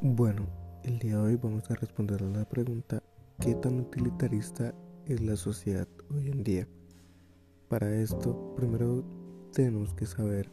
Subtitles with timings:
[0.00, 0.46] Bueno,
[0.84, 3.02] el día de hoy vamos a responder a la pregunta
[3.40, 4.72] ¿qué tan utilitarista
[5.06, 6.68] es la sociedad hoy en día?
[7.68, 9.02] Para esto, primero
[9.52, 10.52] tenemos que saber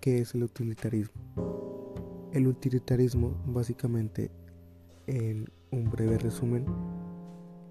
[0.00, 1.20] qué es el utilitarismo.
[2.32, 4.30] El utilitarismo, básicamente,
[5.06, 6.64] en un breve resumen,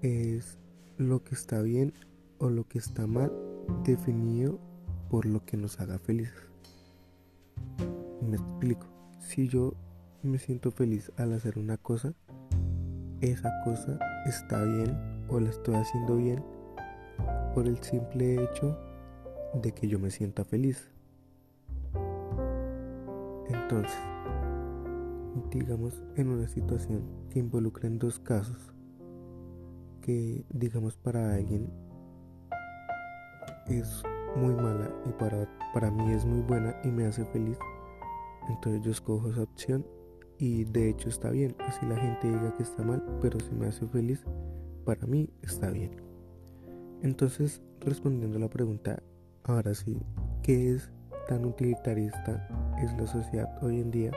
[0.02, 0.56] es
[0.98, 1.94] lo que está bien
[2.38, 3.32] o lo que está mal
[3.82, 4.60] definido
[5.10, 6.46] por lo que nos haga felices.
[8.22, 8.86] Me explico.
[9.18, 9.74] Si yo
[10.26, 12.12] me siento feliz al hacer una cosa,
[13.20, 14.96] esa cosa está bien
[15.28, 16.44] o la estoy haciendo bien
[17.54, 18.78] por el simple hecho
[19.54, 20.90] de que yo me sienta feliz.
[23.48, 23.96] Entonces,
[25.50, 28.74] digamos en una situación que involucre en dos casos,
[30.00, 31.70] que digamos para alguien
[33.66, 34.02] es
[34.36, 37.58] muy mala y para, para mí es muy buena y me hace feliz,
[38.48, 39.86] entonces yo escojo esa opción
[40.38, 43.66] y de hecho está bien, así la gente diga que está mal, pero si me
[43.66, 44.24] hace feliz,
[44.84, 45.90] para mí está bien.
[47.02, 49.02] Entonces, respondiendo a la pregunta,
[49.44, 49.98] ahora sí,
[50.42, 50.90] ¿qué es
[51.28, 52.48] tan utilitarista
[52.82, 54.12] es la sociedad hoy en día?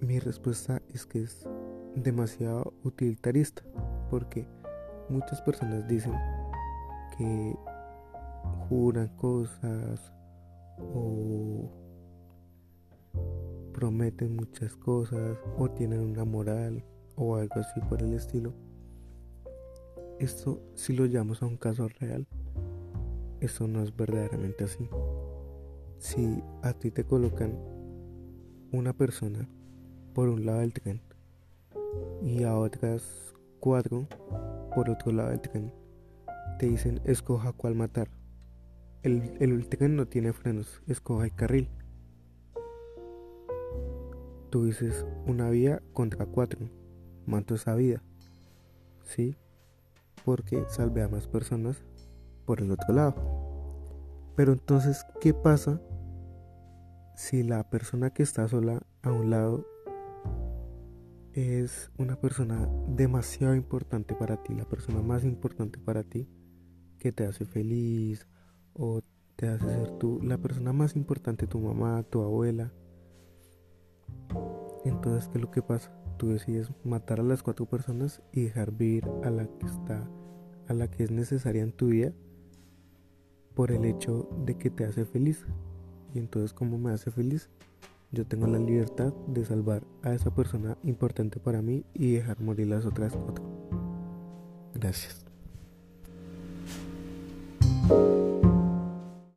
[0.00, 1.48] Mi respuesta es que es
[1.94, 3.62] demasiado utilitarista,
[4.10, 4.46] porque
[5.08, 6.14] muchas personas dicen
[7.16, 7.56] que
[8.68, 10.12] juran cosas
[10.78, 11.70] o
[13.82, 16.84] prometen muchas cosas o tienen una moral
[17.16, 18.54] o algo así por el estilo.
[20.20, 22.28] Esto si lo llamamos a un caso real,
[23.40, 24.88] eso no es verdaderamente así.
[25.98, 27.58] Si a ti te colocan
[28.70, 29.48] una persona
[30.14, 31.02] por un lado del tren
[32.22, 34.06] y a otras cuatro
[34.76, 35.72] por otro lado del tren,
[36.60, 38.06] te dicen escoja cuál matar.
[39.02, 41.68] El, el tren no tiene frenos, escoja el carril
[44.52, 46.68] tú dices una vía contra cuatro,
[47.24, 48.02] mato esa vida,
[49.02, 49.34] ¿sí?
[50.26, 51.82] Porque salve a más personas
[52.44, 53.14] por el otro lado.
[54.36, 55.80] Pero entonces, ¿qué pasa
[57.16, 59.66] si la persona que está sola a un lado
[61.32, 66.28] es una persona demasiado importante para ti, la persona más importante para ti,
[66.98, 68.28] que te hace feliz
[68.74, 69.00] o
[69.36, 72.70] te hace ser tú la persona más importante, tu mamá, tu abuela?
[74.84, 75.92] Entonces, ¿qué es lo que pasa?
[76.16, 80.08] Tú decides matar a las cuatro personas y dejar vivir a la que está,
[80.68, 82.12] a la que es necesaria en tu vida
[83.54, 85.44] por el hecho de que te hace feliz.
[86.14, 87.48] Y entonces, ¿cómo me hace feliz?
[88.10, 92.66] Yo tengo la libertad de salvar a esa persona importante para mí y dejar morir
[92.66, 93.44] las otras cuatro.
[94.74, 95.24] Gracias.